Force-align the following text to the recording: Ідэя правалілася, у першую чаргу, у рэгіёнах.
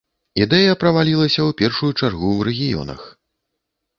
Ідэя 0.43 0.71
правалілася, 0.83 1.41
у 1.51 1.53
першую 1.59 1.91
чаргу, 1.99 2.31
у 2.37 2.41
рэгіёнах. 2.47 3.01